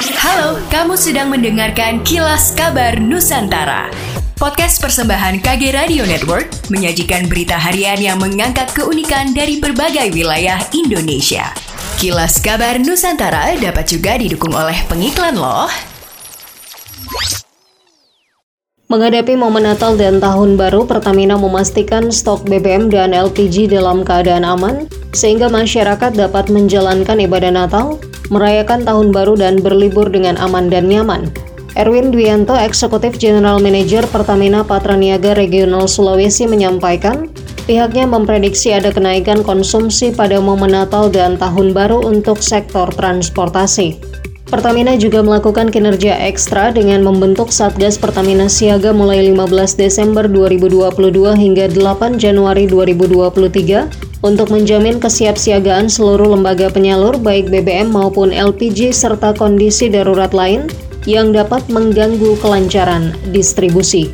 [0.00, 3.92] Halo, kamu sedang mendengarkan Kilas Kabar Nusantara.
[4.40, 11.52] Podcast persembahan KG Radio Network menyajikan berita harian yang mengangkat keunikan dari berbagai wilayah Indonesia.
[12.00, 15.68] Kilas Kabar Nusantara dapat juga didukung oleh pengiklan loh.
[18.88, 24.88] Menghadapi momen Natal dan Tahun Baru, Pertamina memastikan stok BBM dan LPG dalam keadaan aman,
[25.12, 28.00] sehingga masyarakat dapat menjalankan ibadah Natal,
[28.30, 31.28] merayakan Tahun Baru dan berlibur dengan aman dan nyaman.
[31.78, 37.30] Erwin Dwianto, Eksekutif General Manager Pertamina Patraniaga Regional Sulawesi menyampaikan,
[37.70, 44.02] pihaknya memprediksi ada kenaikan konsumsi pada momen Natal dan Tahun Baru untuk sektor transportasi.
[44.50, 50.90] Pertamina juga melakukan kinerja ekstra dengan membentuk Satgas Pertamina Siaga mulai 15 Desember 2022
[51.38, 59.32] hingga 8 Januari 2023 untuk menjamin kesiapsiagaan seluruh lembaga penyalur baik BBM maupun LPG serta
[59.32, 60.68] kondisi darurat lain
[61.08, 64.12] yang dapat mengganggu kelancaran distribusi.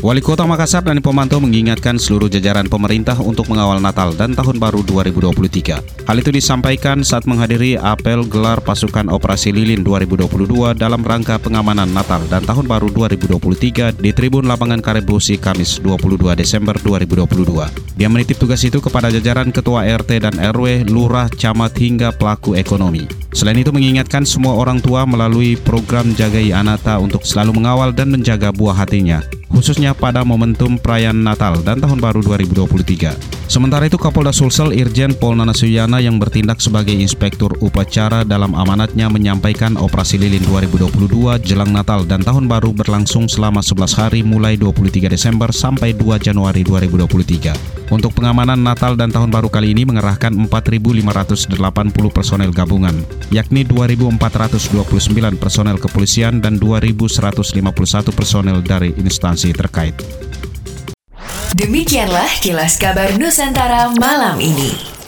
[0.00, 4.80] Wali Kota Makassar dan Pemantau mengingatkan seluruh jajaran pemerintah untuk mengawal Natal dan Tahun Baru
[4.80, 6.08] 2023.
[6.08, 12.24] Hal itu disampaikan saat menghadiri apel gelar pasukan operasi Lilin 2022 dalam rangka pengamanan Natal
[12.32, 18.00] dan Tahun Baru 2023 di Tribun Lapangan Karebusi Kamis 22 Desember 2022.
[18.00, 23.04] Dia menitip tugas itu kepada jajaran Ketua RT dan RW, Lurah, Camat hingga pelaku ekonomi.
[23.36, 28.48] Selain itu mengingatkan semua orang tua melalui program Jagai Anata untuk selalu mengawal dan menjaga
[28.48, 33.39] buah hatinya khususnya pada momentum perayaan Natal dan Tahun Baru 2023.
[33.50, 39.10] Sementara itu Kapolda Sulsel Irjen Pol Nana Suyana yang bertindak sebagai inspektur upacara dalam amanatnya
[39.10, 40.86] menyampaikan operasi lilin 2022
[41.42, 46.62] jelang Natal dan Tahun Baru berlangsung selama 11 hari mulai 23 Desember sampai 2 Januari
[46.62, 47.90] 2023.
[47.90, 51.50] Untuk pengamanan Natal dan Tahun Baru kali ini mengerahkan 4.580
[52.14, 53.02] personel gabungan,
[53.34, 59.98] yakni 2.429 personel kepolisian dan 2.151 personel dari instansi terkait.
[61.50, 64.99] Demikianlah kilas kabar Nusantara malam ini.